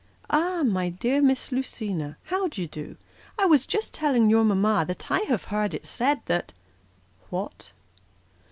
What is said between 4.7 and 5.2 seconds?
that I